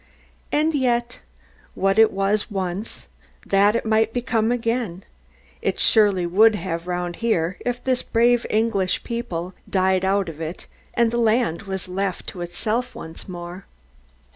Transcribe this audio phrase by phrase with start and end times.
[0.51, 1.19] And yet,
[1.75, 3.05] what it was once,
[3.45, 5.03] that it might become again,
[5.61, 11.11] it surely would round here, if this brave English people died out of it, and
[11.11, 13.65] the land was left to itself once more.